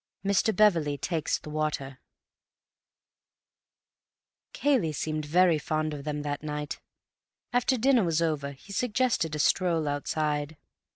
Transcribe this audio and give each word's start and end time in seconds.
Mr. 0.25 0.55
Beverley 0.55 0.97
Takes 0.97 1.37
the 1.37 1.51
Water 1.51 1.99
Cayley 4.51 4.93
seemed 4.93 5.25
very 5.27 5.59
fond 5.59 5.93
of 5.93 6.05
them 6.05 6.23
that 6.23 6.41
night. 6.41 6.79
After 7.53 7.77
dinner 7.77 8.03
was 8.03 8.19
over, 8.19 8.53
he 8.53 8.73
suggested 8.73 9.35
a 9.35 9.37
stroll 9.37 9.87
outside. 9.87 10.57